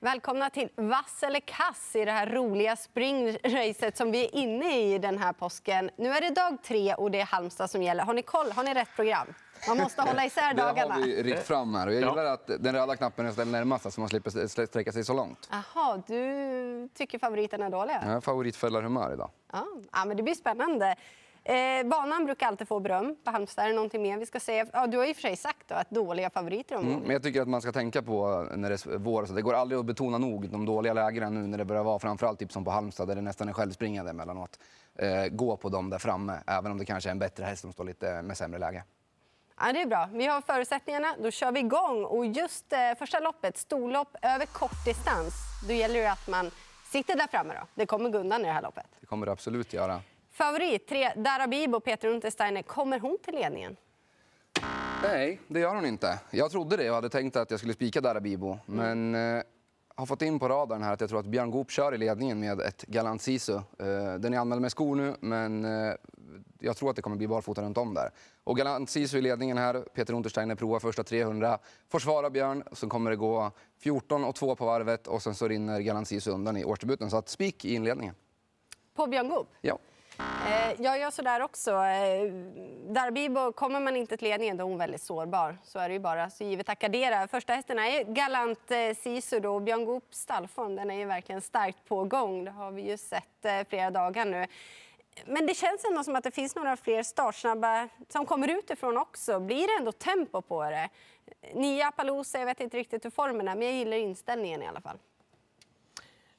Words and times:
Välkomna 0.00 0.50
till 0.50 0.68
Vass 0.76 1.22
eller 1.22 1.40
kass 1.40 1.96
i 1.96 2.04
det 2.04 2.12
här 2.12 2.26
roliga 2.26 2.76
springracet 2.76 3.96
som 3.96 4.10
vi 4.10 4.24
är 4.24 4.34
inne 4.34 4.80
i 4.80 4.98
den 4.98 5.18
här 5.18 5.32
påsken. 5.32 5.90
Nu 5.96 6.08
är 6.08 6.20
det 6.20 6.30
dag 6.30 6.62
tre 6.62 6.94
och 6.94 7.10
det 7.10 7.20
är 7.20 7.24
Halmstad 7.24 7.70
som 7.70 7.82
gäller. 7.82 8.04
Har 8.04 8.14
ni 8.14 8.22
koll? 8.22 8.52
Har 8.52 8.64
ni 8.64 8.74
rätt 8.74 8.88
program? 8.96 9.26
Man 9.68 9.78
måste 9.78 10.02
hålla 10.02 10.24
isär 10.24 10.54
dagarna. 10.54 10.94
Det 10.94 11.00
har 11.00 11.06
vi 11.06 11.22
rikt 11.22 11.46
fram 11.46 11.74
här. 11.74 11.86
Och 11.86 11.92
jag 11.92 12.00
gillar 12.00 12.24
att 12.24 12.46
den 12.46 12.74
röda 12.74 12.96
knappen 12.96 13.26
är 13.26 13.32
ställd 13.32 13.50
närmast 13.52 13.92
så 13.92 14.00
man 14.00 14.08
slipper 14.08 14.66
sträcka 14.66 14.92
sig 14.92 15.04
så 15.04 15.14
långt. 15.14 15.48
Jaha, 15.50 16.02
du 16.06 16.88
tycker 16.94 17.18
favoriterna 17.18 17.66
är 17.66 17.70
dåliga? 17.70 18.00
Jag 18.04 18.12
har 18.12 18.20
favoritfällarhumör 18.20 19.12
idag. 19.12 19.30
Ja, 19.52 20.04
men 20.06 20.16
det 20.16 20.22
blir 20.22 20.34
spännande. 20.34 20.96
Eh, 21.48 21.86
banan 21.86 22.24
brukar 22.24 22.46
alltid 22.46 22.68
få 22.68 22.80
beröm 22.80 23.16
på 23.24 23.30
Halmstad. 23.30 23.64
Är 23.64 23.68
det 23.68 23.74
någonting 23.74 24.02
mer 24.02 24.18
vi 24.18 24.26
ska 24.26 24.40
säga? 24.40 24.66
Ja, 24.72 24.86
du 24.86 24.98
har 24.98 25.04
i 25.04 25.12
och 25.12 25.16
för 25.16 25.22
sig 25.22 25.36
sagt 25.36 25.68
då, 25.68 25.74
att 25.74 25.90
dåliga 25.90 26.30
favoriter 26.30 26.76
om 26.76 26.86
mm, 26.86 27.00
men 27.00 27.10
Jag 27.10 27.22
tycker 27.22 27.42
att 27.42 27.48
man 27.48 27.62
ska 27.62 27.72
tänka 27.72 28.02
på 28.02 28.46
när 28.54 28.68
det 28.70 28.86
är 28.86 28.98
vår. 28.98 29.26
Så 29.26 29.32
det 29.32 29.42
går 29.42 29.54
aldrig 29.54 29.80
att 29.80 29.86
betona 29.86 30.18
nog 30.18 30.48
de 30.48 30.66
dåliga 30.66 30.92
lägena 30.92 31.30
nu 31.30 31.46
när 31.46 31.58
det 31.58 31.64
börjar 31.64 31.84
vara 31.84 31.98
framförallt 31.98 32.38
typ 32.38 32.52
som 32.52 32.64
på 32.64 32.70
Halmstad 32.70 33.08
där 33.08 33.14
det 33.14 33.20
nästan 33.20 33.48
är 33.48 33.52
självspringande 33.52 34.10
emellanåt. 34.10 34.58
Eh, 34.94 35.26
gå 35.30 35.56
på 35.56 35.68
dem 35.68 35.90
där 35.90 35.98
framme, 35.98 36.38
även 36.46 36.72
om 36.72 36.78
det 36.78 36.84
kanske 36.84 37.08
är 37.08 37.10
en 37.10 37.18
bättre 37.18 37.44
häst 37.44 37.62
som 37.62 37.72
står 37.72 37.84
lite 37.84 38.22
med 38.22 38.36
sämre 38.36 38.58
läge. 38.58 38.84
Ja, 39.60 39.72
det 39.72 39.82
är 39.82 39.86
bra. 39.86 40.08
Vi 40.12 40.26
har 40.26 40.40
förutsättningarna. 40.40 41.14
Då 41.22 41.30
kör 41.30 41.52
vi 41.52 41.60
igång. 41.60 42.04
Och 42.04 42.26
just 42.26 42.72
eh, 42.72 42.78
första 42.98 43.20
loppet, 43.20 43.56
storlopp 43.56 44.16
över 44.22 44.46
kortdistans, 44.46 45.34
då 45.68 45.74
gäller 45.74 46.00
det 46.00 46.12
att 46.12 46.28
man 46.28 46.50
sitter 46.92 47.16
där 47.16 47.26
framme. 47.26 47.54
Då. 47.54 47.66
Det 47.74 47.86
kommer 47.86 48.10
gå 48.10 48.18
undan 48.18 48.40
i 48.40 48.44
det 48.44 48.52
här 48.52 48.62
loppet. 48.62 48.86
Det 49.00 49.06
kommer 49.06 49.26
det 49.26 49.32
absolut 49.32 49.72
göra. 49.72 50.00
Favorit, 50.38 50.86
tre, 50.86 51.12
Darabibo, 51.16 51.80
Peter 51.80 52.08
Untersteiner. 52.08 52.62
Kommer 52.62 53.00
hon 53.00 53.18
till 53.24 53.34
ledningen? 53.34 53.76
Nej, 55.02 55.40
det 55.48 55.60
gör 55.60 55.74
hon 55.74 55.86
inte. 55.86 56.20
Jag 56.30 56.50
trodde 56.50 56.76
det 56.76 56.88
och 56.88 56.94
hade 56.94 57.08
tänkt 57.08 57.36
att 57.36 57.50
jag 57.50 57.60
skulle 57.60 57.74
spika 57.74 58.00
Darabibo. 58.00 58.58
Mm. 58.68 59.10
Men 59.10 59.36
eh, 59.36 59.42
har 59.94 60.06
fått 60.06 60.22
in 60.22 60.38
på 60.38 60.48
radarn 60.48 60.82
här 60.82 60.92
att 60.92 61.00
jag 61.00 61.10
tror 61.10 61.20
att 61.20 61.26
Björn 61.26 61.50
Goop 61.50 61.70
kör 61.70 61.94
i 61.94 61.98
ledningen 61.98 62.40
med 62.40 62.60
ett 62.60 62.82
Galant 62.82 63.22
Sisu. 63.22 63.54
Eh, 63.54 63.62
den 64.18 64.34
är 64.34 64.38
anmäld 64.38 64.62
med 64.62 64.70
skor 64.70 64.96
nu, 64.96 65.16
men 65.20 65.64
eh, 65.64 65.94
jag 66.58 66.76
tror 66.76 66.90
att 66.90 66.96
det 66.96 67.02
kommer 67.02 67.16
bli 67.16 67.28
barfota 67.28 67.62
runt 67.62 67.78
om 67.78 67.94
där. 67.94 68.10
Och 68.44 68.56
Galant 68.56 68.90
Sisu 68.90 69.18
i 69.18 69.22
ledningen 69.22 69.58
här. 69.58 69.80
Peter 69.94 70.14
Untersteiner 70.14 70.54
provar 70.54 70.80
första 70.80 71.04
300. 71.04 71.58
Försvarar 71.88 72.30
Björn. 72.30 72.64
Sen 72.72 72.88
kommer 72.88 73.10
det 73.10 73.16
gå 73.16 73.50
14 73.78 74.24
och 74.24 74.34
2 74.34 74.54
på 74.54 74.66
varvet 74.66 75.06
och 75.06 75.22
sen 75.22 75.34
så 75.34 75.48
rinner 75.48 75.80
Galant 75.80 76.08
Sisu 76.08 76.30
undan 76.30 76.56
i 76.56 76.64
årsdebuten. 76.64 77.10
Så 77.10 77.16
att 77.16 77.28
spik 77.28 77.64
i 77.64 77.74
inledningen. 77.74 78.14
På 78.94 79.06
Björn 79.06 79.28
Goop? 79.28 79.48
Ja. 79.60 79.78
Eh, 80.46 80.82
jag 80.82 80.98
gör 80.98 81.10
så 81.10 81.22
eh, 81.22 81.24
där 81.24 81.42
också. 81.42 81.70
Darbibo, 82.94 83.52
kommer 83.52 83.80
man 83.80 83.96
inte 83.96 84.16
till 84.16 84.28
ledningen 84.28 84.56
då 84.56 84.64
är 84.64 84.68
hon 84.68 84.78
väldigt 84.78 85.02
sårbar. 85.02 85.58
Så 85.64 85.78
är 85.78 85.88
det 85.88 85.92
ju 85.92 86.00
bara. 86.00 86.30
Så 86.30 86.44
givet 86.44 86.68
Akadera. 86.68 87.28
Första 87.28 87.52
hästen 87.52 87.78
är 87.78 88.04
Galant 88.04 88.70
eh, 88.70 88.94
Sisu 89.02 89.40
då. 89.40 89.60
Björn 89.60 89.84
Goops 89.84 90.18
stallform 90.18 90.76
den 90.76 90.90
är 90.90 90.94
ju 90.94 91.04
verkligen 91.04 91.40
starkt 91.40 91.84
på 91.88 92.04
gång. 92.04 92.44
Det 92.44 92.50
har 92.50 92.70
vi 92.70 92.82
ju 92.82 92.96
sett 92.96 93.68
flera 93.68 93.90
dagar 93.90 94.24
nu. 94.24 94.46
Men 95.26 95.46
det 95.46 95.54
känns 95.54 95.84
ändå 95.84 96.04
som 96.04 96.16
att 96.16 96.24
det 96.24 96.30
finns 96.30 96.56
några 96.56 96.76
fler 96.76 97.02
startsnabba 97.02 97.88
som 98.08 98.26
kommer 98.26 98.48
utifrån 98.48 98.96
också. 98.96 99.40
Blir 99.40 99.66
det 99.66 99.78
ändå 99.78 99.92
tempo 99.92 100.42
på 100.42 100.62
det? 100.62 100.88
Nia 101.54 101.90
Palusa, 101.90 102.38
jag 102.38 102.46
vet 102.46 102.60
inte 102.60 102.76
riktigt 102.76 103.04
hur 103.04 103.10
formen 103.10 103.48
är, 103.48 103.54
men 103.54 103.66
jag 103.66 103.76
gillar 103.76 103.96
inställningen 103.96 104.62
i 104.62 104.66
alla 104.66 104.80
fall. 104.80 104.98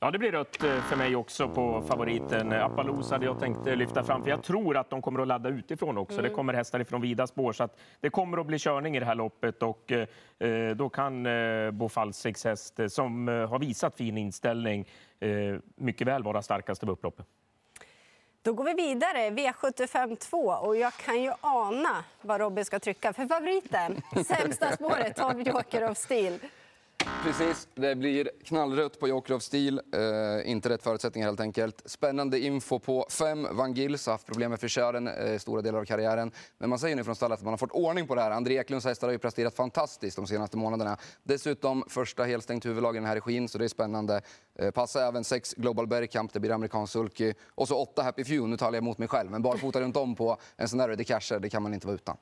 Ja, 0.02 0.12
det 0.12 0.20
blir 0.20 0.32
rött 0.32 0.64
eh, 0.64 0.82
för 0.82 0.96
mig 0.96 1.16
också 1.16 1.50
på 1.50 1.82
favoriten. 1.88 2.54
Appaloosa 2.54 3.16
hade 3.16 3.26
jag 3.26 3.40
tänkt 3.40 3.68
eh, 3.68 3.76
lyfta 3.76 4.04
fram, 4.04 4.24
för 4.24 4.30
jag 4.30 4.44
tror 4.44 4.78
att 4.78 4.90
de 4.90 5.02
kommer 5.02 5.22
att 5.22 5.28
ladda 5.28 5.50
utifrån 5.50 5.98
också. 5.98 6.20
Mm. 6.20 6.30
Det 6.30 6.36
kommer 6.36 6.54
hästar 6.54 6.80
ifrån 6.80 7.02
vida 7.02 7.28
spår, 7.28 7.54
så 7.54 7.64
att 7.64 7.80
det 8.00 8.10
kommer 8.10 8.38
att 8.38 8.46
bli 8.46 8.60
körning 8.60 8.96
i 8.96 9.00
det 9.00 9.06
här 9.06 9.16
loppet 9.16 9.64
och 9.64 9.92
eh, 9.92 10.76
då 10.76 10.90
kan 10.90 11.26
eh, 11.26 11.72
Bo 11.72 11.90
Falsiks 11.90 12.44
häst, 12.44 12.80
som 12.90 13.28
har 13.28 13.60
visat 13.60 13.98
fin 13.98 14.18
inställning, 14.18 14.88
eh, 15.20 15.30
mycket 15.76 16.08
väl 16.08 16.24
vara 16.24 16.42
starkast 16.42 16.84
av 16.84 16.90
upploppet. 16.90 17.26
Då 18.42 18.54
går 18.54 18.64
vi 18.64 18.74
vidare, 18.74 19.30
V75 19.30 20.16
2. 20.16 20.38
Och 20.38 20.78
jag 20.78 20.94
kan 20.94 21.24
ju 21.24 21.32
ana 21.42 22.04
vad 22.22 22.42
Robin 22.42 22.66
ska 22.66 22.80
trycka. 22.80 23.14
För 23.14 23.28
favoriten, 23.28 24.02
sämsta 24.26 24.72
spåret, 24.72 25.16
12 25.16 25.42
Joker 25.42 25.92
of 25.92 25.98
Steel. 25.98 26.40
Precis, 27.24 27.68
det 27.76 27.96
blir 27.96 28.30
knallrött 28.44 29.00
på 29.00 29.08
Joker 29.08 29.40
stil. 29.40 29.82
Eh, 29.94 30.52
inte 30.52 30.70
rätt 30.70 30.84
förutsättningar 30.84 31.28
helt 31.28 31.40
enkelt. 31.40 31.82
Spännande 31.86 32.40
info 32.40 32.80
på 32.80 33.08
fem. 33.10 33.48
Van 33.52 33.74
Gils 33.74 34.06
har 34.06 34.14
haft 34.14 34.26
problem 34.26 34.52
med 34.52 34.60
frisören 34.60 35.08
eh, 35.08 35.38
stora 35.38 35.62
delar 35.62 35.80
av 35.80 35.86
karriären. 35.86 36.32
Men 36.58 36.70
man 36.70 36.80
säger 36.80 36.96
nu 36.96 37.04
från 37.04 37.16
stallet 37.16 37.40
att 37.40 37.44
man 37.44 37.54
har 37.54 37.58
fått 37.58 37.72
ordning 37.72 38.08
på 38.08 38.16
det 38.16 38.22
här. 38.22 38.32
André 38.32 38.58
Eklunds 38.58 38.86
hästar 38.86 39.08
har 39.08 39.12
ju 39.12 39.18
presterat 39.18 39.56
fantastiskt 39.56 40.16
de 40.16 40.28
senaste 40.28 40.58
månaderna. 40.58 40.98
Dessutom 41.24 41.84
första 41.88 42.24
helstängt 42.24 42.66
huvudlag 42.66 42.96
i 42.96 43.00
den 43.00 43.08
här 43.08 43.16
regin, 43.16 43.48
så 43.48 43.58
det 43.58 43.64
är 43.64 43.70
spännande. 43.70 44.22
Eh, 44.56 44.72
passa 44.72 45.08
även 45.08 45.24
sex 45.24 45.54
Global 45.54 45.88
Bergkamp, 45.88 46.34
det 46.34 46.40
blir 46.40 46.52
amerikansk 46.52 46.94
sulky. 46.94 47.34
Och 47.56 47.68
så 47.68 47.82
åtta 47.82 48.04
Happy 48.04 48.24
Few, 48.24 48.50
nu 48.50 48.58
talar 48.58 48.74
jag 48.74 48.82
emot 48.82 48.98
mig 48.98 49.08
själv. 49.08 49.32
Men 49.32 49.42
barfota 49.42 49.82
runt 49.82 49.98
om 49.98 50.16
på 50.16 50.38
en 50.58 50.70
sån 50.70 50.80
där 50.80 50.88
Ready 50.88 51.04
Casher, 51.04 51.40
det 51.40 51.50
kan 51.50 51.64
man 51.64 51.74
inte 51.74 51.88
vara 51.88 51.96
utan. 51.96 52.18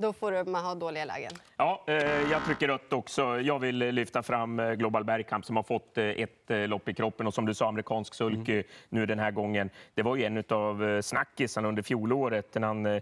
Då 0.00 0.12
får 0.12 0.44
man 0.44 0.64
ha 0.64 0.74
dåliga 0.74 1.04
lägen. 1.04 1.32
Ja, 1.56 1.84
eh, 1.86 1.94
jag 2.30 2.44
trycker 2.44 2.68
rött 2.68 2.92
också. 2.92 3.40
Jag 3.40 3.58
vill 3.58 3.78
lyfta 3.78 4.22
fram 4.22 4.60
eh, 4.60 4.72
Global 4.72 5.04
Bergkamp 5.04 5.44
som 5.44 5.56
har 5.56 5.62
fått 5.62 5.98
eh, 5.98 6.04
ett 6.04 6.30
lopp 6.48 6.88
i 6.88 6.94
kroppen 6.94 7.26
och 7.26 7.34
som 7.34 7.46
du 7.46 7.54
sa, 7.54 7.68
amerikansk 7.68 8.14
sulky 8.14 8.52
mm. 8.52 8.64
nu 8.88 9.06
den 9.06 9.18
här 9.18 9.30
gången. 9.30 9.70
Det 9.94 10.02
var 10.02 10.16
ju 10.16 10.24
en 10.24 10.44
av 10.48 11.02
snackisarna 11.02 11.68
under 11.68 11.82
fjolåret 11.82 12.54
när 12.54 12.66
han 12.66 13.00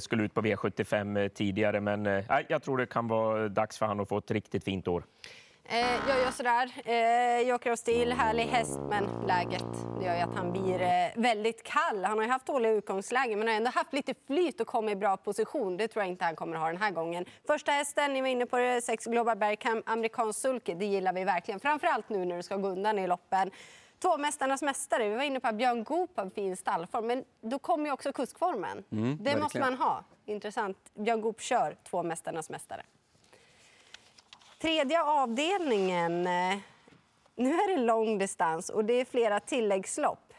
skulle 0.00 0.22
ut 0.22 0.34
på 0.34 0.42
V75 0.42 1.28
tidigare. 1.28 1.80
Men 1.80 2.22
jag 2.48 2.62
tror 2.62 2.78
det 2.78 2.86
kan 2.86 3.08
vara 3.08 3.48
dags 3.48 3.78
för 3.78 3.86
honom 3.86 4.02
att 4.02 4.08
få 4.08 4.18
ett 4.18 4.30
riktigt 4.30 4.64
fint 4.64 4.88
år. 4.88 5.04
Eh, 5.72 6.08
jag 6.08 6.20
gör 6.20 6.30
sådär. 6.30 6.70
Eh, 6.84 7.48
Joker 7.48 7.72
of 7.72 7.78
Steel, 7.78 8.12
härlig 8.12 8.44
häst, 8.44 8.80
men 8.88 9.04
läget 9.26 9.66
gör 10.02 10.14
ju 10.14 10.20
att 10.20 10.34
han 10.34 10.52
blir 10.52 10.82
eh, 10.82 11.22
väldigt 11.22 11.62
kall. 11.62 12.04
Han 12.04 12.18
har 12.18 12.24
ju 12.24 12.30
haft 12.30 12.46
dåliga 12.46 12.72
utgångslägen, 12.72 13.38
men 13.38 13.48
har 13.48 13.54
ändå 13.54 13.70
haft 13.70 13.92
lite 13.92 14.14
flyt 14.26 14.60
och 14.60 14.66
kommit 14.66 14.92
i 14.92 14.96
bra 14.96 15.16
position. 15.16 15.76
Det 15.76 15.88
tror 15.88 16.02
jag 16.02 16.10
inte 16.10 16.24
han 16.24 16.36
kommer 16.36 16.56
ha 16.56 16.66
den 16.66 16.76
här 16.76 16.90
gången. 16.90 17.24
Första 17.46 17.72
hästen, 17.72 18.12
ni 18.12 18.20
var 18.20 18.28
inne 18.28 18.46
på 18.46 18.58
det, 18.58 18.82
sex 18.82 19.04
Global 19.04 19.36
Bergkamp, 19.36 19.88
amerikansk 19.88 20.40
sulky. 20.40 20.74
Det 20.74 20.86
gillar 20.86 21.12
vi 21.12 21.24
verkligen, 21.24 21.60
framförallt 21.60 22.08
nu 22.08 22.24
när 22.24 22.36
det 22.36 22.42
ska 22.42 22.56
gå 22.56 22.68
undan 22.68 22.98
i 22.98 23.06
loppen. 23.06 23.50
Två 24.02 24.18
Mästarnas 24.18 24.62
mästare. 24.62 25.08
Vi 25.08 25.16
var 25.16 25.22
inne 25.22 25.40
på 25.40 25.48
att 25.48 25.54
Björn 25.54 25.84
Goop 25.84 26.10
har 26.16 26.24
en 26.24 26.30
fin 26.30 26.56
stallform, 26.56 27.06
men 27.06 27.24
då 27.40 27.58
kommer 27.58 27.86
ju 27.86 27.92
också 27.92 28.12
kuskformen. 28.12 28.84
Mm, 28.92 29.04
det 29.04 29.08
verkligen. 29.10 29.40
måste 29.40 29.60
man 29.60 29.74
ha. 29.74 30.04
Intressant. 30.26 30.78
Björn 30.94 31.20
Goop 31.20 31.40
kör 31.40 31.76
två 31.84 32.02
Mästarnas 32.02 32.50
mästare. 32.50 32.82
Tredje 34.60 35.02
avdelningen. 35.02 36.26
Eh, 36.26 36.58
nu 37.36 37.54
är 37.54 37.76
det 37.76 37.82
långdistans 37.82 38.68
och 38.68 38.84
det 38.84 38.92
är 38.92 39.04
flera 39.04 39.40
tilläggslopp. 39.40 40.32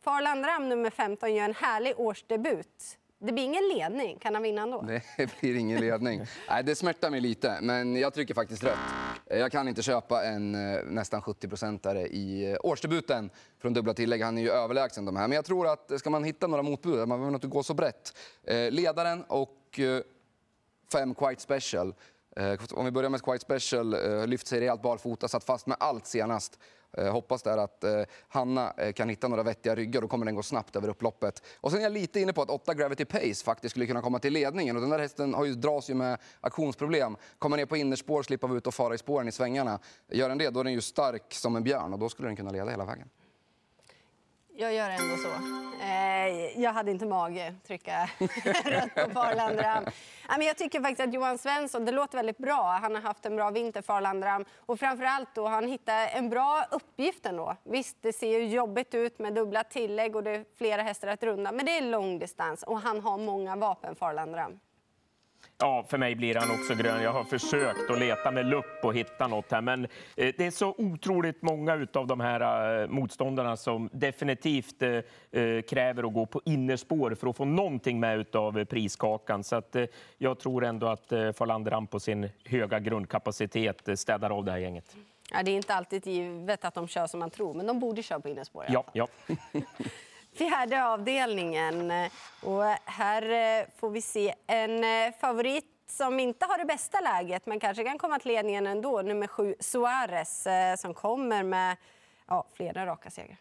Farlandram 0.00 0.68
nummer 0.68 0.90
15 0.90 1.34
gör 1.34 1.44
en 1.44 1.54
härlig 1.54 2.00
årsdebut. 2.00 2.98
Det 3.18 3.32
blir 3.32 3.44
ingen 3.44 3.68
ledning. 3.68 4.18
Kan 4.18 4.34
han 4.34 4.42
vinna 4.42 4.62
ändå? 4.62 4.82
Det 5.16 5.40
blir 5.40 5.56
ingen 5.56 5.80
ledning. 5.80 6.22
Nej, 6.48 6.64
det 6.64 6.74
smärtar 6.74 7.10
mig 7.10 7.20
lite, 7.20 7.58
men 7.62 7.96
jag 7.96 8.14
trycker 8.14 8.34
faktiskt 8.34 8.64
rött. 8.64 8.78
Jag 9.26 9.52
kan 9.52 9.68
inte 9.68 9.82
köpa 9.82 10.24
en 10.24 10.54
eh, 10.54 10.82
nästan 10.84 11.20
70-procentare 11.20 12.06
i 12.06 12.52
eh, 12.52 12.56
årsdebuten 12.62 13.30
från 13.58 13.72
dubbla 13.72 13.94
tillägg. 13.94 14.22
Han 14.22 14.38
är 14.38 14.42
ju 14.42 14.50
överlägsen 14.50 15.04
de 15.04 15.16
här. 15.16 15.28
Men 15.28 15.36
jag 15.36 15.44
tror 15.44 15.72
att 15.72 16.00
ska 16.00 16.10
man 16.10 16.24
hitta 16.24 16.46
några 16.46 16.62
motbud, 16.62 17.08
man 17.08 17.08
behöver 17.08 17.34
inte 17.34 17.46
gå 17.46 17.62
så 17.62 17.74
brett. 17.74 18.16
Ledaren 18.70 19.24
och 19.28 19.80
fem 20.92 21.14
Quite 21.14 21.42
Special 21.42 21.94
Eh, 22.36 22.60
om 22.70 22.84
vi 22.84 22.90
börjar 22.90 23.10
med 23.10 23.22
Quite 23.22 23.44
Special, 23.44 23.94
eh, 23.94 24.26
lyft 24.26 24.46
sig 24.46 24.60
rejält 24.60 24.82
barfota, 24.82 25.28
satt 25.28 25.44
fast 25.44 25.66
med 25.66 25.76
allt 25.80 26.06
senast. 26.06 26.58
Eh, 26.96 27.12
hoppas 27.12 27.42
där 27.42 27.58
att 27.58 27.84
Hanna 28.28 28.72
kan 28.94 29.08
hitta 29.08 29.28
några 29.28 29.42
vettiga 29.42 29.74
ryggar, 29.74 30.00
då 30.00 30.08
kommer 30.08 30.26
den 30.26 30.34
gå 30.34 30.42
snabbt 30.42 30.76
över 30.76 30.88
upploppet. 30.88 31.42
Och 31.60 31.70
sen 31.70 31.80
är 31.80 31.82
jag 31.82 31.92
lite 31.92 32.20
inne 32.20 32.32
på 32.32 32.42
att 32.42 32.50
8 32.50 32.74
Gravity 32.74 33.04
Pace 33.04 33.44
faktiskt 33.44 33.72
skulle 33.72 33.86
kunna 33.86 34.02
komma 34.02 34.18
till 34.18 34.32
ledningen. 34.32 34.76
Och 34.76 34.82
den 34.82 34.90
där 34.90 34.98
hästen 34.98 35.34
har 35.34 35.44
ju, 35.44 35.54
dras 35.54 35.90
ju 35.90 35.94
med 35.94 36.18
aktionsproblem. 36.40 37.16
Kommer 37.38 37.56
ner 37.56 37.66
på 37.66 37.76
innerspår, 37.76 38.22
slipper 38.22 38.48
vara 38.48 38.58
ute 38.58 38.68
och 38.68 38.74
fara 38.74 38.94
i 38.94 38.98
spåren 38.98 39.28
i 39.28 39.32
svängarna. 39.32 39.78
Gör 40.08 40.28
den 40.28 40.38
det, 40.38 40.50
då 40.50 40.60
är 40.60 40.64
den 40.64 40.72
ju 40.72 40.80
stark 40.80 41.34
som 41.34 41.56
en 41.56 41.62
björn 41.62 41.92
och 41.92 41.98
då 41.98 42.08
skulle 42.08 42.28
den 42.28 42.36
kunna 42.36 42.50
leda 42.50 42.70
hela 42.70 42.84
vägen. 42.84 43.08
Jag 44.56 44.74
gör 44.74 44.90
ändå 44.90 45.16
så. 45.16 45.28
Eh, 45.82 46.60
jag 46.62 46.72
hade 46.72 46.90
inte 46.90 47.06
mage 47.06 47.48
att 47.48 47.64
trycka 47.64 48.08
rött 48.64 48.94
på 48.94 49.10
Farlandram. 49.10 49.84
jag 50.40 50.56
tycker 50.56 50.80
faktiskt 50.80 51.08
att 51.08 51.14
Johan 51.14 51.38
Svensson, 51.38 51.84
det 51.84 51.92
låter 51.92 52.18
väldigt 52.18 52.38
bra. 52.38 52.78
Han 52.82 52.94
har 52.94 53.02
haft 53.02 53.26
en 53.26 53.36
bra 53.36 53.50
vinter, 53.50 53.82
Farlandram. 53.82 54.44
Och 54.58 54.80
framförallt 54.80 55.34
då 55.34 55.46
han 55.46 55.68
hittar 55.68 56.08
en 56.08 56.30
bra 56.30 56.64
uppgift 56.70 57.26
ändå. 57.26 57.56
Visst, 57.64 57.96
det 58.00 58.12
ser 58.12 58.38
ju 58.38 58.46
jobbigt 58.46 58.94
ut 58.94 59.18
med 59.18 59.34
dubbla 59.34 59.64
tillägg 59.64 60.16
och 60.16 60.22
det 60.22 60.30
är 60.30 60.44
flera 60.58 60.82
hästar 60.82 61.08
att 61.08 61.22
runda. 61.22 61.52
Men 61.52 61.66
det 61.66 61.78
är 61.78 61.82
långdistans 61.82 62.62
och 62.62 62.80
han 62.80 63.00
har 63.00 63.18
många 63.18 63.56
vapen, 63.56 63.96
Farlandram. 63.96 64.58
Ja, 65.62 65.84
för 65.88 65.98
mig 65.98 66.14
blir 66.14 66.34
han 66.34 66.50
också 66.50 66.74
grön. 66.74 67.02
Jag 67.02 67.12
har 67.12 67.24
försökt 67.24 67.90
att 67.90 67.98
leta 67.98 68.30
med 68.30 68.46
lupp 68.46 68.84
och 68.84 68.94
hitta 68.94 69.26
något 69.26 69.50
här, 69.50 69.60
men 69.60 69.84
eh, 69.84 70.34
det 70.36 70.40
är 70.46 70.50
så 70.50 70.74
otroligt 70.78 71.42
många 71.42 71.86
av 71.94 72.06
de 72.06 72.20
här 72.20 72.80
eh, 72.82 72.88
motståndarna 72.88 73.56
som 73.56 73.90
definitivt 73.92 74.82
eh, 74.82 75.00
kräver 75.68 76.06
att 76.06 76.12
gå 76.14 76.26
på 76.26 76.40
innerspår 76.44 77.14
för 77.14 77.26
att 77.26 77.36
få 77.36 77.44
någonting 77.44 78.00
med 78.00 78.36
av 78.36 78.64
priskakan. 78.64 79.44
Så 79.44 79.56
att 79.56 79.76
jag 80.18 80.38
tror 80.38 80.64
ändå 80.64 80.86
att 80.86 81.08
Farlander 81.08 81.86
på 81.86 82.00
sin 82.00 82.28
höga 82.44 82.78
grundkapacitet 82.78 83.88
städar 83.98 84.30
av 84.30 84.44
det 84.44 84.50
här 84.52 84.58
gänget. 84.58 84.96
Ja, 85.32 85.42
det 85.42 85.50
är 85.50 85.56
inte 85.56 85.74
alltid 85.74 86.06
givet 86.06 86.64
att 86.64 86.74
de 86.74 86.88
kör 86.88 87.06
som 87.06 87.20
man 87.20 87.30
tror, 87.30 87.54
men 87.54 87.66
de 87.66 87.80
borde 87.80 88.02
köra 88.02 88.20
på 88.20 88.28
innerspår. 88.28 88.64
Ja, 88.68 88.84
ja. 88.92 89.08
Fjärde 90.34 90.84
avdelningen. 90.84 91.92
Och 92.42 92.64
här 92.84 93.22
eh, 93.22 93.66
får 93.76 93.90
vi 93.90 94.02
se 94.02 94.34
en 94.46 94.84
eh, 94.84 95.14
favorit 95.20 95.64
som 95.86 96.20
inte 96.20 96.46
har 96.46 96.58
det 96.58 96.64
bästa 96.64 97.00
läget, 97.00 97.46
men 97.46 97.60
kanske 97.60 97.84
kan 97.84 97.98
komma 97.98 98.18
till 98.18 98.32
ledningen 98.32 98.66
ändå. 98.66 99.02
Nummer 99.02 99.26
sju, 99.26 99.54
Suarez, 99.60 100.46
eh, 100.46 100.76
som 100.76 100.94
kommer 100.94 101.42
med 101.42 101.76
ja, 102.26 102.44
flera 102.54 102.86
raka 102.86 103.10
segrar. 103.10 103.36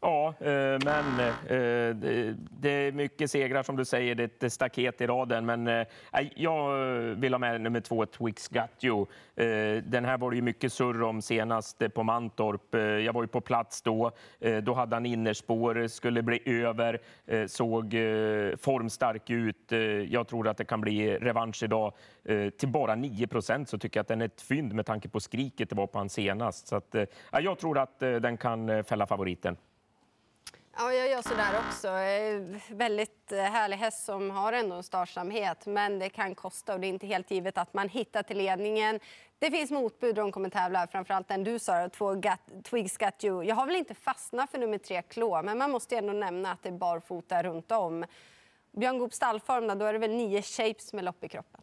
Ja, 0.00 0.34
eh, 0.40 0.78
men 0.84 1.20
eh, 1.20 1.96
det 2.60 2.70
är 2.70 2.92
mycket 2.92 3.30
segrar 3.30 3.62
som 3.62 3.76
du 3.76 3.84
säger. 3.84 4.14
Det 4.14 4.42
är 4.42 4.46
ett 4.46 4.52
staket 4.52 5.00
i 5.00 5.06
raden. 5.06 5.46
Men 5.46 5.66
eh, 5.66 5.86
jag 6.34 6.72
vill 7.14 7.34
ha 7.34 7.38
med 7.38 7.60
nummer 7.60 7.80
två, 7.80 8.06
Twix 8.06 8.48
Gatjo. 8.48 9.06
Den 9.84 10.04
här 10.04 10.18
var 10.18 10.30
det 10.30 10.36
ju 10.36 10.42
mycket 10.42 10.72
surr 10.72 11.02
om 11.02 11.22
senast 11.22 11.82
på 11.94 12.02
Mantorp. 12.02 12.74
Jag 13.04 13.12
var 13.12 13.22
ju 13.22 13.28
på 13.28 13.40
plats 13.40 13.82
då. 13.82 14.10
Då 14.62 14.74
hade 14.74 14.96
han 14.96 15.06
innerspår, 15.06 15.88
skulle 15.88 16.22
bli 16.22 16.42
över, 16.44 17.00
såg 17.46 17.94
formstark 18.60 19.30
ut. 19.30 19.72
Jag 20.10 20.28
tror 20.28 20.48
att 20.48 20.56
det 20.56 20.64
kan 20.64 20.80
bli 20.80 21.18
revansch 21.18 21.62
idag. 21.62 21.92
Till 22.58 22.68
bara 22.68 22.94
9 22.94 23.26
procent 23.26 23.68
så 23.68 23.78
tycker 23.78 23.98
jag 23.98 24.02
att 24.02 24.08
den 24.08 24.20
är 24.20 24.26
ett 24.26 24.42
fynd 24.42 24.72
med 24.72 24.86
tanke 24.86 25.08
på 25.08 25.20
skriket 25.20 25.70
det 25.70 25.76
var 25.76 25.86
på 25.86 25.98
han 25.98 26.08
senast. 26.08 26.68
Så 26.68 26.76
att, 26.76 26.94
jag 27.42 27.58
tror 27.58 27.78
att 27.78 27.98
den 27.98 28.36
kan 28.36 28.84
fälla 28.84 29.06
favoriten. 29.06 29.56
Ja, 30.78 30.92
jag 30.92 31.08
gör 31.08 31.22
så 31.22 31.34
där 31.34 31.58
också. 31.58 31.88
Väldigt 32.74 33.32
eh, 33.32 33.38
härlig 33.38 33.76
häst 33.76 34.04
som 34.04 34.30
har 34.30 34.52
ändå 34.52 34.76
en 34.76 34.82
startsamhet, 34.82 35.66
men 35.66 35.98
det 35.98 36.08
kan 36.08 36.34
kosta 36.34 36.74
och 36.74 36.80
det 36.80 36.86
är 36.86 36.88
inte 36.88 37.06
helt 37.06 37.30
givet 37.30 37.58
att 37.58 37.74
man 37.74 37.88
hittar 37.88 38.22
till 38.22 38.38
ledningen. 38.38 39.00
Det 39.38 39.50
finns 39.50 39.70
motbud 39.70 40.14
de 40.14 40.32
kommer 40.32 40.48
tävla, 40.48 40.86
framförallt 40.86 41.28
den 41.28 41.44
du 41.44 41.58
sa, 41.58 41.88
två 41.88 42.14
Gat, 42.14 42.40
Twigs 42.64 42.96
Got 42.96 43.24
You. 43.24 43.42
Jag 43.44 43.56
har 43.56 43.66
väl 43.66 43.76
inte 43.76 43.94
fastnat 43.94 44.50
för 44.50 44.58
nummer 44.58 44.78
tre 44.78 45.02
Klå, 45.02 45.42
men 45.42 45.58
man 45.58 45.70
måste 45.70 45.96
ändå 45.96 46.12
nämna 46.12 46.52
att 46.52 46.62
det 46.62 46.68
är 46.68 46.72
barfota 46.72 47.42
runt 47.42 47.72
om. 47.72 48.04
Björn 48.72 48.98
Goops 48.98 49.16
stallform, 49.16 49.78
då 49.78 49.84
är 49.84 49.92
det 49.92 49.98
väl 49.98 50.16
nio 50.16 50.42
shapes 50.42 50.92
med 50.92 51.04
lopp 51.04 51.24
i 51.24 51.28
kroppen. 51.28 51.60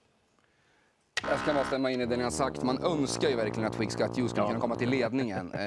Jag 1.29 1.39
ska 1.39 1.53
bara 1.53 1.65
stämma 1.65 1.91
in 1.91 2.01
i 2.01 2.05
det 2.05 2.17
ni 2.17 2.23
har 2.23 2.31
sagt. 2.31 2.63
Man 2.63 2.83
önskar 2.83 3.29
ju 3.29 3.35
verkligen 3.35 3.69
att 3.69 3.77
Got 3.77 4.17
You 4.17 4.29
skulle 4.29 4.47
kunna 4.47 4.59
komma 4.59 4.75
till 4.75 4.89
ledningen. 4.89 5.51
Eh, 5.53 5.59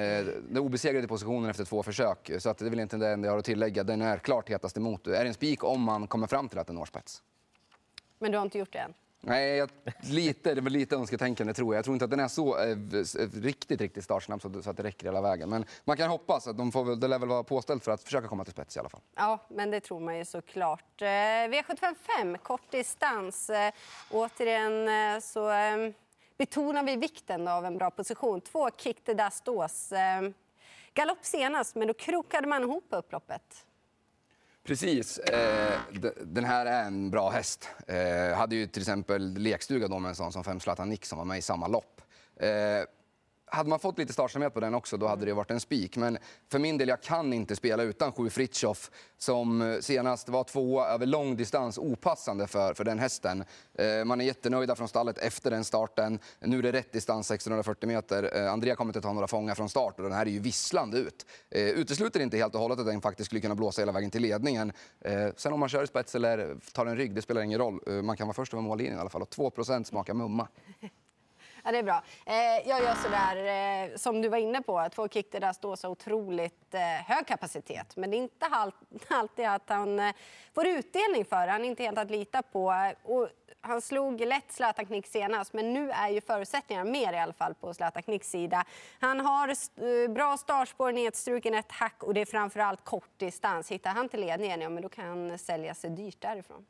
den 0.48 0.58
obesegrade 0.58 1.08
positionen 1.08 1.50
efter 1.50 1.64
två 1.64 1.82
försök, 1.82 2.30
så 2.38 2.50
att 2.50 2.58
det 2.58 2.66
är 2.66 2.70
väl 2.70 2.80
inte 2.80 2.96
det 2.96 3.08
enda 3.08 3.26
jag 3.26 3.32
har 3.32 3.38
att 3.38 3.44
tillägga. 3.44 3.84
Den 3.84 4.02
är 4.02 4.18
klart 4.18 4.48
hetast 4.48 4.76
emot. 4.76 5.06
Är 5.06 5.10
det 5.10 5.28
en 5.28 5.34
spik 5.34 5.64
om 5.64 5.82
man 5.82 6.06
kommer 6.06 6.26
fram 6.26 6.48
till 6.48 6.58
att 6.58 6.66
den 6.66 6.76
når 6.76 6.84
spets. 6.84 7.22
Men 8.18 8.32
du 8.32 8.38
har 8.38 8.44
inte 8.44 8.58
gjort 8.58 8.72
det 8.72 8.78
än? 8.78 8.94
Nej, 9.20 9.56
jag, 9.56 9.70
lite, 10.02 10.54
det 10.54 10.60
är 10.60 10.62
väl 10.62 10.72
lite 10.72 10.96
önsketänkande 10.96 11.54
tror 11.54 11.74
jag. 11.74 11.78
Jag 11.78 11.84
tror 11.84 11.94
inte 11.94 12.04
att 12.04 12.10
den 12.10 12.20
är 12.20 12.28
så 12.28 12.58
eh, 12.58 12.70
eh 12.70 13.28
riktigt, 13.42 13.80
riktigt 13.80 14.04
startsnabb 14.04 14.42
så, 14.42 14.62
så, 14.62 14.70
att 14.70 14.76
det 14.76 14.82
räcker 14.82 15.06
hela 15.06 15.20
vägen. 15.20 15.50
Men 15.50 15.64
man 15.84 15.96
kan 15.96 16.10
hoppas 16.10 16.46
att 16.46 16.58
de 16.58 16.72
får, 16.72 16.96
det 16.96 17.08
lär 17.08 17.18
väl 17.18 17.28
vara 17.28 17.42
påställt 17.42 17.84
för 17.84 17.92
att 17.92 18.02
försöka 18.02 18.28
komma 18.28 18.44
till 18.44 18.52
spets 18.52 18.76
i 18.76 18.80
alla 18.80 18.88
fall. 18.88 19.00
Ja, 19.16 19.38
men 19.48 19.70
det 19.70 19.80
tror 19.80 20.00
man 20.00 20.18
ju 20.18 20.24
såklart. 20.24 21.02
Eh, 21.02 21.06
V755, 21.06 22.36
kort 22.36 22.70
distans. 22.70 23.50
Eh, 23.50 23.72
återigen 24.10 24.88
eh, 24.88 25.20
så 25.20 25.50
eh, 25.50 25.92
betonar 26.38 26.82
vi 26.82 26.96
vikten 26.96 27.48
av 27.48 27.64
en 27.64 27.78
bra 27.78 27.90
position. 27.90 28.40
Två 28.40 28.70
Kick 28.76 29.04
the 29.04 29.14
Dust 29.14 29.48
Ås. 29.48 29.92
Eh, 29.92 30.22
galopp 30.94 31.24
senast, 31.24 31.74
men 31.74 31.88
då 31.88 31.94
krokade 31.94 32.46
man 32.46 32.62
ihop 32.62 32.84
upploppet. 32.90 33.65
Precis. 34.66 35.18
Eh, 35.18 35.78
den 36.22 36.44
här 36.44 36.66
är 36.66 36.84
en 36.84 37.10
bra 37.10 37.30
häst. 37.30 37.68
Eh, 37.86 38.36
hade 38.36 38.56
ju 38.56 38.66
till 38.66 38.82
exempel 38.82 39.34
lekstuga 39.38 39.88
då 39.88 39.98
med 39.98 40.08
en 40.08 40.14
sån 40.14 40.32
som 40.32 40.44
Fem 40.44 40.60
Zlatan 40.60 40.88
Nick 40.88 41.06
som 41.06 41.18
var 41.18 41.24
med 41.24 41.38
i 41.38 41.42
samma 41.42 41.68
lopp. 41.68 42.00
Eh, 42.40 42.48
hade 43.46 43.68
man 43.68 43.78
fått 43.78 43.98
lite 43.98 44.12
startsamhet 44.12 44.54
på 44.54 44.60
den 44.60 44.74
också, 44.74 44.96
då 44.96 45.06
hade 45.06 45.26
det 45.26 45.32
varit 45.32 45.50
en 45.50 45.60
spik. 45.60 45.96
Men 45.96 46.18
för 46.50 46.58
min 46.58 46.78
del, 46.78 46.88
jag 46.88 47.02
kan 47.02 47.32
inte 47.32 47.56
spela 47.56 47.82
utan 47.82 48.12
Sju 48.12 48.30
Fritjof 48.30 48.90
som 49.18 49.62
eh, 49.62 49.78
senast 49.80 50.28
var 50.28 50.44
tvåa 50.44 50.86
över 50.86 51.06
lång 51.06 51.36
distans, 51.36 51.78
opassande 51.78 52.46
för, 52.46 52.74
för 52.74 52.84
den 52.84 52.98
hästen. 52.98 53.44
Eh, 53.74 54.04
man 54.04 54.20
är 54.20 54.24
jättenöjda 54.24 54.76
från 54.76 54.88
stallet 54.88 55.18
efter 55.18 55.50
den 55.50 55.64
starten. 55.64 56.18
Nu 56.40 56.58
är 56.58 56.62
det 56.62 56.72
rätt 56.72 56.92
distans, 56.92 57.30
1640 57.30 57.88
meter. 57.88 58.36
Eh, 58.36 58.52
Andrea 58.52 58.76
kommer 58.76 58.88
inte 58.88 59.00
ta 59.00 59.12
några 59.12 59.28
fångar 59.28 59.54
från 59.54 59.68
start 59.68 59.94
och 59.96 60.02
den 60.02 60.12
här 60.12 60.26
är 60.26 60.30
ju 60.30 60.40
visslande 60.40 60.98
ut. 60.98 61.26
Eh, 61.50 61.62
utesluter 61.62 62.20
inte 62.20 62.36
helt 62.36 62.54
och 62.54 62.60
hållet 62.60 62.78
att 62.78 62.86
den 62.86 63.00
faktiskt 63.00 63.26
skulle 63.26 63.40
kunna 63.40 63.54
blåsa 63.54 63.82
hela 63.82 63.92
vägen 63.92 64.10
till 64.10 64.22
ledningen. 64.22 64.72
Eh, 65.00 65.28
sen 65.36 65.52
om 65.52 65.60
man 65.60 65.68
kör 65.68 65.84
i 65.84 65.86
spets 65.86 66.14
eller 66.14 66.56
tar 66.72 66.86
en 66.86 66.96
rygg, 66.96 67.14
det 67.14 67.22
spelar 67.22 67.42
ingen 67.42 67.58
roll. 67.58 67.80
Eh, 67.86 67.92
man 67.92 68.16
kan 68.16 68.26
vara 68.26 68.34
först 68.34 68.52
över 68.52 68.62
mållinjen 68.62 68.96
i 68.96 69.00
alla 69.00 69.10
fall 69.10 69.22
och 69.22 69.30
2% 69.30 69.84
smakar 69.84 70.14
mumma. 70.14 70.48
Ja, 71.66 71.72
det 71.72 71.78
är 71.78 71.82
bra. 71.82 72.02
Eh, 72.26 72.68
jag 72.68 72.82
gör 72.82 72.94
så 72.94 73.08
där, 73.08 73.36
eh, 73.90 73.96
som 73.96 74.22
du 74.22 74.28
var 74.28 74.38
inne 74.38 74.62
på, 74.62 74.88
två 74.94 75.08
kick 75.08 75.32
där 75.32 75.52
står 75.52 75.76
så 75.76 75.88
otroligt 75.88 76.74
eh, 76.74 76.80
hög 76.80 77.26
kapacitet. 77.26 77.96
Men 77.96 78.10
det 78.10 78.16
är 78.16 78.18
inte 78.18 78.46
alltid 79.08 79.46
att 79.46 79.68
han 79.68 80.12
får 80.54 80.66
utdelning 80.66 81.24
för 81.24 81.46
Han 81.46 81.64
är 81.64 81.68
inte 81.68 81.82
helt 81.82 81.98
att 81.98 82.10
lita 82.10 82.42
på. 82.42 82.92
Och 83.02 83.28
han 83.60 83.80
slog 83.80 84.20
lätt 84.20 84.52
Zlatan 84.52 84.86
Knick 84.86 85.06
senast, 85.06 85.52
men 85.52 85.72
nu 85.72 85.90
är 85.90 86.08
ju 86.08 86.20
förutsättningarna 86.20 86.90
mer 86.90 87.12
i 87.12 87.18
alla 87.18 87.32
fall 87.32 87.54
på 87.54 87.74
Zlatan 87.74 88.02
Knicks 88.02 88.30
sida. 88.30 88.64
Han 89.00 89.20
har 89.20 90.08
bra 90.08 90.36
startspår, 90.36 90.92
nedstruken 90.92 91.54
ett 91.54 91.72
hack 91.72 92.02
och 92.02 92.14
det 92.14 92.20
är 92.20 92.26
framförallt 92.26 92.84
kort 92.84 93.10
distans. 93.16 93.70
Hittar 93.70 93.90
han 93.90 94.08
till 94.08 94.20
ledningen, 94.20 94.60
ja, 94.60 94.68
men 94.68 94.82
då 94.82 94.88
kan 94.88 95.06
han 95.08 95.38
sälja 95.38 95.74
sig 95.74 95.90
dyrt 95.90 96.20
därifrån. 96.20 96.66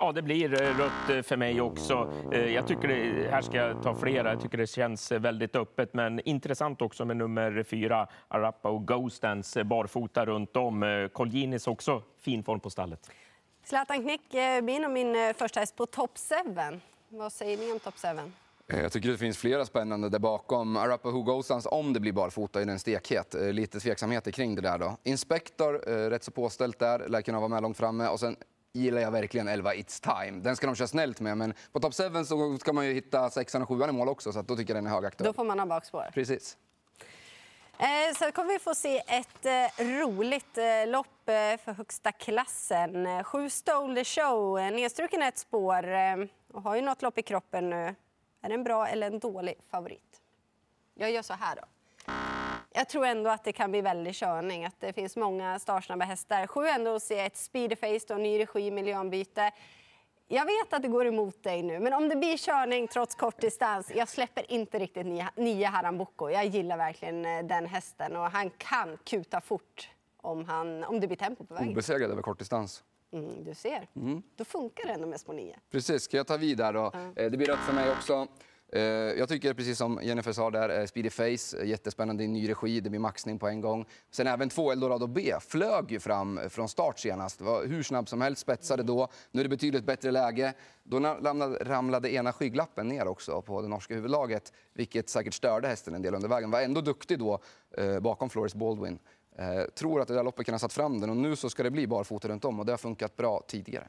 Ja, 0.00 0.12
det 0.12 0.22
blir 0.22 0.62
eh, 0.62 0.76
rött 0.78 1.10
eh, 1.10 1.22
för 1.22 1.36
mig 1.36 1.60
också. 1.60 2.12
Eh, 2.32 2.54
jag 2.54 2.66
tycker 2.66 2.88
det, 2.88 3.30
här 3.30 3.42
ska 3.42 3.56
jag 3.56 3.82
ta 3.82 3.94
flera. 3.94 4.30
Jag 4.30 4.40
tycker 4.40 4.58
det 4.58 4.66
känns 4.66 5.12
väldigt 5.12 5.56
öppet, 5.56 5.94
men 5.94 6.20
intressant 6.20 6.82
också 6.82 7.04
med 7.04 7.16
nummer 7.16 7.62
fyra, 7.62 8.08
Arappa 8.28 8.68
och 8.68 8.86
Ghostdance, 8.86 9.64
barfota 9.64 10.26
runt 10.26 10.56
om. 10.56 11.08
Colginis 11.12 11.66
också 11.66 12.02
fin 12.20 12.44
form 12.44 12.60
på 12.60 12.70
stallet. 12.70 13.10
Zlatan 13.64 14.02
Knick 14.02 14.30
blir 14.62 14.80
nog 14.80 14.90
min 14.90 15.34
första 15.34 15.60
häst 15.60 15.76
på 15.76 15.86
top 15.86 16.10
7. 16.18 16.80
Vad 17.08 17.32
säger 17.32 17.58
ni 17.58 17.72
om 17.72 17.78
top 17.78 17.94
7? 17.98 18.08
Jag 18.66 18.92
tycker 18.92 19.08
det 19.08 19.18
finns 19.18 19.38
flera 19.38 19.64
spännande 19.66 20.08
där 20.08 20.18
bakom. 20.18 20.76
Arappa 20.76 21.10
Who 21.10 21.22
Goes 21.22 21.66
om 21.66 21.92
det 21.92 22.00
blir 22.00 22.12
barfota, 22.12 22.60
är 22.60 22.66
den 22.66 22.78
stekhet. 22.78 23.34
Lite 23.52 23.80
tveksamheter 23.80 24.30
kring 24.30 24.54
det 24.54 24.62
där 24.62 24.78
då. 24.78 24.96
Inspector, 25.02 25.72
rätt 26.10 26.24
så 26.24 26.30
påställt 26.30 26.78
där, 26.78 27.08
lär 27.08 27.22
kunna 27.22 27.38
vara 27.38 27.48
med 27.48 27.62
långt 27.62 27.76
framme. 27.76 28.08
Och 28.08 28.20
sen 28.20 28.36
gillar 28.72 29.00
jag 29.00 29.10
verkligen 29.10 29.48
11 29.48 29.74
It's 29.74 30.22
Time. 30.24 30.40
Den 30.40 30.56
ska 30.56 30.66
de 30.66 30.76
köra 30.76 30.88
snällt 30.88 31.20
med, 31.20 31.38
men 31.38 31.54
på 31.72 31.80
top 31.80 31.94
7 31.94 32.24
så 32.24 32.58
ska 32.58 32.72
man 32.72 32.86
ju 32.86 32.92
hitta 32.92 33.30
sexan 33.30 33.62
och 33.62 33.68
sjuan 33.68 33.90
i 33.90 33.92
mål 33.92 34.08
också, 34.08 34.32
så 34.32 34.42
då 34.42 34.56
tycker 34.56 34.74
jag 34.74 34.84
den 34.84 34.90
är 34.92 34.94
högaktuell. 34.94 35.26
Då 35.26 35.32
får 35.32 35.44
man 35.44 35.58
ha 35.58 35.66
bakspår. 35.66 36.10
Precis. 36.14 36.56
Eh, 37.78 38.16
så 38.18 38.32
kommer 38.32 38.52
vi 38.52 38.58
få 38.58 38.74
se 38.74 38.98
ett 38.98 39.46
eh, 39.46 39.84
roligt 39.86 40.58
eh, 40.58 40.86
lopp 40.86 41.28
eh, 41.28 41.64
för 41.64 41.72
högsta 41.72 42.12
klassen. 42.12 43.24
Sju 43.24 43.50
Stole 43.50 43.94
the 43.94 44.04
Show, 44.04 44.72
nedstruken 44.72 45.22
ett 45.22 45.38
spår 45.38 45.84
och 46.52 46.62
har 46.62 46.76
ju 46.76 46.82
något 46.82 47.02
lopp 47.02 47.18
i 47.18 47.22
kroppen 47.22 47.70
nu. 47.70 47.94
Är 48.42 48.48
det 48.48 48.54
en 48.54 48.64
bra 48.64 48.88
eller 48.88 49.06
en 49.06 49.18
dålig 49.18 49.54
favorit? 49.70 50.20
Jag 50.94 51.10
gör 51.10 51.22
så 51.22 51.34
här 51.34 51.56
då. 51.56 51.62
Jag 52.72 52.88
tror 52.88 53.06
ändå 53.06 53.30
att 53.30 53.44
det 53.44 53.52
kan 53.52 53.70
bli 53.70 53.80
väldigt 53.80 54.16
körning. 54.16 54.64
Att 54.64 54.80
det 54.80 54.92
finns 54.92 55.16
många 55.16 55.58
startsnabba 55.58 56.04
hästar. 56.04 56.46
Sju 56.46 56.66
ändå 56.66 56.94
att 56.94 57.02
se 57.02 57.18
ett 57.18 57.36
speederface 57.36 58.14
och 58.14 58.20
ny 58.20 58.38
regi, 58.38 58.70
miljöombyte. 58.70 59.52
Jag 60.30 60.44
vet 60.44 60.72
att 60.72 60.82
det 60.82 60.88
går 60.88 61.06
emot 61.06 61.42
dig 61.42 61.62
nu, 61.62 61.80
men 61.80 61.92
om 61.92 62.08
det 62.08 62.16
blir 62.16 62.36
körning 62.36 62.88
trots 62.88 63.14
kort 63.14 63.40
distans, 63.40 63.92
jag 63.94 64.08
släpper 64.08 64.52
inte 64.52 64.78
riktigt 64.78 65.06
nio 65.36 65.66
Harambuco. 65.66 66.30
Jag 66.30 66.46
gillar 66.46 66.76
verkligen 66.76 67.24
eh, 67.24 67.44
den 67.44 67.66
hästen 67.66 68.16
och 68.16 68.30
han 68.30 68.50
kan 68.50 68.96
kuta 69.04 69.40
fort 69.40 69.90
om, 70.16 70.44
han, 70.44 70.84
om 70.84 71.00
det 71.00 71.06
blir 71.06 71.16
tempo 71.16 71.44
på 71.44 71.54
vägen. 71.54 71.68
Obesegrad 71.68 72.10
över 72.10 72.22
kort 72.22 72.38
distans. 72.38 72.84
Mm, 73.12 73.44
du 73.44 73.54
ser. 73.54 73.88
Mm. 73.96 74.22
Då 74.36 74.44
funkar 74.44 74.86
det 74.86 74.92
ändå 74.92 75.06
med 75.06 75.20
små 75.20 75.32
nio. 75.32 75.56
Precis. 75.70 76.02
Ska 76.02 76.16
jag 76.16 76.26
ta 76.26 76.36
vid 76.36 76.58
där 76.58 76.72
då? 76.72 76.90
Mm. 76.94 77.14
Det 77.14 77.36
blir 77.36 77.46
rött 77.46 77.58
för 77.58 77.72
mig 77.72 77.90
också. 77.90 78.26
Eh, 78.72 78.82
jag 79.18 79.28
tycker 79.28 79.54
precis 79.54 79.78
som 79.78 80.00
Jennifer 80.02 80.32
sa 80.32 80.50
där, 80.50 80.80
eh, 80.80 80.86
Speedy 80.86 81.10
Face, 81.10 81.58
eh, 81.60 81.68
jättespännande 81.68 82.24
i 82.24 82.28
ny 82.28 82.48
regi, 82.48 82.80
det 82.80 82.90
blir 82.90 83.00
maxning 83.00 83.38
på 83.38 83.48
en 83.48 83.60
gång. 83.60 83.86
Sen 84.10 84.26
även 84.26 84.48
två 84.48 84.72
Eldorado 84.72 85.06
B 85.06 85.34
flög 85.40 85.92
ju 85.92 86.00
fram 86.00 86.40
från 86.48 86.68
start 86.68 86.98
senast, 86.98 87.40
var 87.40 87.64
hur 87.64 87.82
snabb 87.82 88.08
som 88.08 88.20
helst, 88.20 88.42
spetsade 88.42 88.82
då. 88.82 89.08
Nu 89.30 89.40
är 89.40 89.44
det 89.44 89.48
betydligt 89.48 89.84
bättre 89.84 90.10
läge. 90.10 90.54
Då 90.82 91.00
ramlade, 91.00 91.64
ramlade 91.64 92.12
ena 92.12 92.32
skygglappen 92.32 92.88
ner 92.88 93.08
också 93.08 93.42
på 93.42 93.62
det 93.62 93.68
norska 93.68 93.94
huvudlaget, 93.94 94.52
vilket 94.74 95.08
säkert 95.08 95.34
störde 95.34 95.68
hästen 95.68 95.94
en 95.94 96.02
del 96.02 96.14
under 96.14 96.28
vägen. 96.28 96.50
Var 96.50 96.60
ändå 96.60 96.80
duktig 96.80 97.18
då 97.18 97.38
bakom 98.00 98.30
Floris 98.30 98.54
Baldwin. 98.54 98.98
tror 99.74 100.00
att 100.00 100.08
det 100.08 100.14
där 100.14 100.24
loppet 100.24 100.46
kan 100.46 100.54
ha 100.54 100.58
satt 100.58 100.72
fram 100.72 101.00
den 101.00 101.10
och 101.10 101.16
nu 101.16 101.36
så 101.36 101.50
ska 101.50 101.62
det 101.62 101.70
bli 101.70 101.86
barfota 101.86 102.28
runt 102.28 102.44
om 102.44 102.60
och 102.60 102.66
det 102.66 102.72
har 102.72 102.78
funkat 102.78 103.16
bra 103.16 103.42
tidigare. 103.48 103.88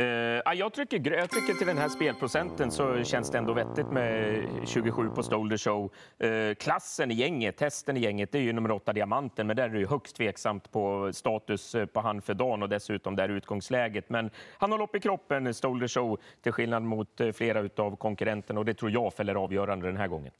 Uh, 0.00 0.54
jag, 0.54 0.72
tycker, 0.72 1.10
jag 1.10 1.30
tycker 1.30 1.54
till 1.54 1.66
den 1.66 1.78
här 1.78 1.88
spelprocenten 1.88 2.70
så 2.70 3.04
känns 3.04 3.30
det 3.30 3.38
ändå 3.38 3.52
vettigt 3.52 3.90
med 3.90 4.42
27 4.66 5.10
på 5.10 5.22
Stolder 5.22 5.56
Show. 5.56 5.92
Uh, 6.24 6.54
klassen 6.54 7.10
i 7.10 7.14
gänget, 7.14 7.56
testen 7.56 7.96
i 7.96 8.00
gänget, 8.00 8.32
det 8.32 8.38
är 8.38 8.42
ju 8.42 8.52
nummer 8.52 8.70
8 8.70 8.92
Diamanten, 8.92 9.46
men 9.46 9.56
där 9.56 9.64
är 9.64 9.68
det 9.68 9.78
ju 9.78 9.86
högst 9.86 10.16
tveksamt 10.16 10.70
på 10.72 11.12
status 11.12 11.74
eh, 11.74 11.86
på 11.86 12.00
han 12.00 12.22
för 12.22 12.34
dagen 12.34 12.62
och 12.62 12.68
dessutom 12.68 13.16
där 13.16 13.28
utgångsläget. 13.28 14.10
Men 14.10 14.30
han 14.58 14.72
har 14.72 14.78
lopp 14.78 14.96
i 14.96 15.00
kroppen, 15.00 15.54
Stolder 15.54 15.88
Show, 15.88 16.20
till 16.42 16.52
skillnad 16.52 16.82
mot 16.82 17.20
flera 17.34 17.68
av 17.84 17.96
konkurrenterna 17.96 18.60
och 18.60 18.64
det 18.64 18.74
tror 18.74 18.90
jag 18.90 19.14
fäller 19.14 19.34
avgörande 19.34 19.86
den 19.86 19.96
här 19.96 20.08
gången. 20.08 20.32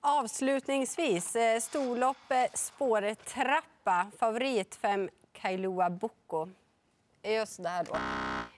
Avslutningsvis, 0.00 1.36
storlopp 1.60 2.32
spårtrappa, 2.54 4.06
favorit 4.18 4.74
5 4.74 5.08
Kailua 5.32 5.90
Boko 5.90 6.48
just 7.34 7.62
där 7.62 7.84
då. 7.84 7.96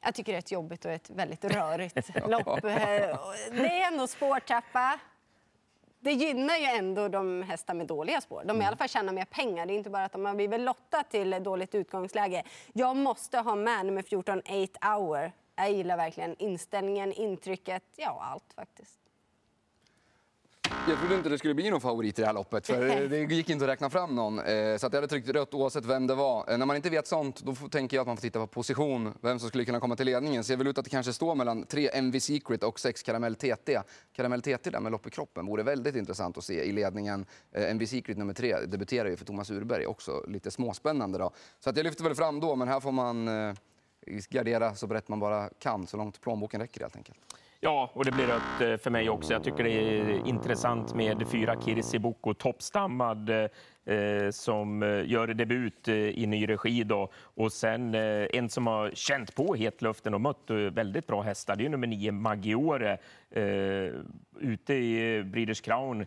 Jag 0.02 0.14
tycker 0.14 0.32
det 0.32 0.36
är 0.36 0.38
ett 0.38 0.52
jobbigt 0.52 0.84
och 0.84 0.90
ett 0.90 1.10
väldigt 1.10 1.44
rörigt 1.44 1.96
lopp. 2.28 2.62
Det 2.62 3.80
är 3.82 3.86
ändå 3.92 4.06
spårtrappa. 4.06 4.98
Det 6.00 6.12
gynnar 6.12 6.56
ju 6.56 6.64
ändå 6.64 7.08
de 7.08 7.42
hästar 7.42 7.74
med 7.74 7.86
dåliga 7.86 8.20
spår. 8.20 8.42
De 8.44 8.62
i 8.62 8.64
alla 8.64 8.76
fall 8.76 8.88
tjänar 8.88 9.12
mer 9.12 9.24
pengar. 9.24 9.66
Det 9.66 9.72
är 9.72 9.76
inte 9.76 9.90
bara 9.90 10.04
att 10.04 10.12
de 10.12 10.24
har 10.24 10.34
blivit 10.34 10.60
lotta 10.60 11.02
till 11.10 11.30
dåligt 11.42 11.74
utgångsläge. 11.74 12.42
Jag 12.72 12.96
måste 12.96 13.38
ha 13.38 13.54
med 13.54 13.86
nummer 13.86 14.02
14, 14.02 14.38
8 14.40 14.88
hour. 14.88 15.32
Jag 15.56 15.72
gillar 15.72 15.96
verkligen 15.96 16.36
inställningen, 16.38 17.12
intrycket, 17.12 17.82
ja 17.96 18.22
allt 18.32 18.52
faktiskt. 18.54 18.98
Jag 20.88 20.98
trodde 20.98 21.14
inte 21.14 21.28
det 21.28 21.38
skulle 21.38 21.54
bli 21.54 21.70
någon 21.70 21.80
favorit 21.80 22.18
i 22.18 22.22
det 22.22 22.26
här 22.26 22.34
loppet, 22.34 22.66
för 22.66 23.08
det 23.08 23.34
gick 23.34 23.50
inte 23.50 23.64
att 23.64 23.70
räkna 23.70 23.90
fram 23.90 24.14
någon. 24.14 24.38
Eh, 24.38 24.76
så 24.76 24.86
att 24.86 24.92
jag 24.92 24.96
hade 24.96 25.06
tryckt 25.06 25.28
rött 25.28 25.54
oavsett 25.54 25.84
vem 25.84 26.06
det 26.06 26.14
var. 26.14 26.50
Eh, 26.50 26.58
när 26.58 26.66
man 26.66 26.76
inte 26.76 26.90
vet 26.90 27.06
sånt, 27.06 27.40
då 27.40 27.54
tänker 27.54 27.96
jag 27.96 28.02
att 28.02 28.06
man 28.06 28.16
får 28.16 28.22
titta 28.22 28.38
på 28.38 28.46
position, 28.46 29.14
vem 29.20 29.38
som 29.38 29.48
skulle 29.48 29.64
kunna 29.64 29.80
komma 29.80 29.96
till 29.96 30.06
ledningen. 30.06 30.44
Ser 30.44 30.56
väl 30.56 30.66
ut 30.66 30.78
att 30.78 30.84
det 30.84 30.90
kanske 30.90 31.12
står 31.12 31.34
mellan 31.34 31.66
tre 31.66 31.90
MV 31.92 32.20
Secret 32.20 32.62
och 32.62 32.80
sex 32.80 33.02
Caramel 33.02 33.34
TT. 33.34 33.80
Caramel 34.12 34.42
TT 34.42 34.70
där 34.70 34.80
med 34.80 34.92
lopp 34.92 35.06
i 35.06 35.10
kroppen 35.10 35.46
vore 35.46 35.62
väldigt 35.62 35.96
intressant 35.96 36.38
att 36.38 36.44
se 36.44 36.64
i 36.64 36.72
ledningen. 36.72 37.26
Eh, 37.52 37.70
MV 37.70 37.86
Secret 37.86 38.18
nummer 38.18 38.34
tre 38.34 38.56
debuterar 38.66 39.08
ju 39.08 39.16
för 39.16 39.24
Thomas 39.24 39.50
Urberg, 39.50 39.86
också 39.86 40.24
lite 40.28 40.50
småspännande 40.50 41.18
då. 41.18 41.30
Så 41.60 41.70
att 41.70 41.76
jag 41.76 41.84
lyfter 41.84 42.04
väl 42.04 42.14
fram 42.14 42.40
då, 42.40 42.56
men 42.56 42.68
här 42.68 42.80
får 42.80 42.92
man 42.92 43.28
gardera 44.06 44.74
så 44.74 44.86
brett 44.86 45.08
man 45.08 45.20
bara 45.20 45.48
kan, 45.58 45.86
så 45.86 45.96
långt 45.96 46.20
plånboken 46.20 46.60
räcker 46.60 46.80
helt 46.80 46.96
enkelt. 46.96 47.18
Ja, 47.60 47.90
och 47.94 48.04
det 48.04 48.10
blir 48.10 48.26
rött 48.26 48.60
eh, 48.60 48.76
för 48.76 48.90
mig 48.90 49.10
också. 49.10 49.32
Jag 49.32 49.44
tycker 49.44 49.64
det 49.64 49.70
är 49.70 50.26
intressant 50.26 50.94
med 50.94 51.28
fyra 51.28 51.60
Kirsi 51.64 51.98
Boko, 51.98 52.34
toppstammad 52.34 53.30
eh, 53.30 54.30
som 54.30 54.82
eh, 54.82 55.10
gör 55.10 55.26
debut 55.26 55.88
i 55.88 56.26
ny 56.26 56.48
regi. 56.48 56.84
Då. 56.84 57.10
Och 57.16 57.52
sen 57.52 57.94
en 57.94 58.48
som 58.48 58.66
har 58.66 58.90
känt 58.94 59.34
på 59.34 59.54
hetluften 59.54 60.14
och 60.14 60.20
mött 60.20 60.50
väldigt 60.72 61.06
bra 61.06 61.22
hästar, 61.22 61.56
det 61.56 61.64
är 61.64 61.68
nummer 61.68 61.86
nio 61.86 62.12
Maggiore. 62.12 62.98
Ute 64.40 64.74
i 64.74 65.22
Breeders 65.24 65.60
Crown 65.60 66.06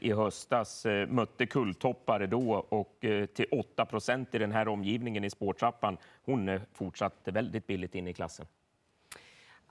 i 0.00 0.12
höstas 0.12 0.86
mötte 1.08 1.46
kulltoppare 1.46 2.26
då 2.26 2.66
och 2.68 2.96
till 3.34 3.46
8 3.50 3.86
procent 3.86 4.34
i 4.34 4.38
den 4.38 4.52
här 4.52 4.68
omgivningen 4.68 5.24
i 5.24 5.30
spårtrappan. 5.30 5.96
Hon 6.24 6.48
är 6.48 6.60
fortsatt 6.72 7.14
väldigt 7.24 7.66
billigt 7.66 7.94
in 7.94 8.08
i 8.08 8.12
klassen. 8.12 8.46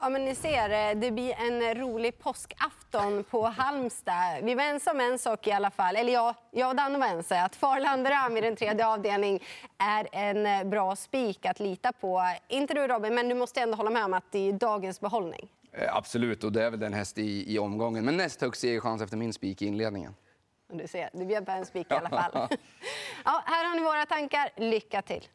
Ja, 0.03 0.09
men 0.09 0.25
ni 0.25 0.35
ser, 0.35 0.69
eh, 0.69 0.99
det 0.99 1.11
blir 1.11 1.33
en 1.33 1.75
rolig 1.75 2.19
påskafton 2.19 3.23
på 3.23 3.45
Halmstad. 3.47 4.43
Vi 4.43 4.55
var 4.55 4.63
ense 4.63 4.91
om 4.91 4.99
en 4.99 5.19
sak 5.19 5.47
i 5.47 5.51
alla 5.51 5.71
fall, 5.71 5.95
eller 5.95 6.13
jag, 6.13 6.35
jag 6.51 6.69
och 6.69 6.75
Danne 6.75 6.97
var 6.97 7.07
ense, 7.07 7.41
att 7.41 7.55
Farlander 7.55 8.11
Am 8.11 8.37
i 8.37 8.41
den 8.41 8.55
tredje 8.55 8.87
avdelningen 8.87 9.39
är 9.77 10.07
en 10.11 10.45
eh, 10.45 10.63
bra 10.63 10.95
spik 10.95 11.45
att 11.45 11.59
lita 11.59 11.91
på. 11.91 12.21
Inte 12.47 12.73
du 12.73 12.87
Robin, 12.87 13.15
men 13.15 13.29
du 13.29 13.35
måste 13.35 13.61
ändå 13.61 13.75
hålla 13.77 13.89
med 13.89 14.05
om 14.05 14.13
att 14.13 14.31
det 14.31 14.49
är 14.49 14.53
dagens 14.53 14.99
behållning. 14.99 15.49
Eh, 15.71 15.95
absolut, 15.95 16.43
och 16.43 16.51
det 16.51 16.63
är 16.63 16.69
väl 16.69 16.79
den 16.79 16.93
häst 16.93 17.17
i, 17.17 17.53
i 17.53 17.59
omgången. 17.59 18.05
Men 18.05 18.17
näst 18.17 18.41
högst 18.41 18.61
segerchans 18.61 19.01
efter 19.01 19.17
min 19.17 19.33
spik 19.33 19.61
i 19.61 19.65
inledningen. 19.65 20.15
Du 20.73 20.87
ser, 20.87 21.09
det 21.13 21.25
bjöd 21.25 21.45
på 21.45 21.51
en 21.51 21.65
spik 21.65 21.91
i 21.91 21.93
alla 21.93 22.09
fall. 22.09 22.31
ja, 23.25 23.43
här 23.45 23.69
har 23.69 23.75
ni 23.75 23.81
våra 23.81 24.05
tankar. 24.05 24.49
Lycka 24.55 25.01
till! 25.01 25.27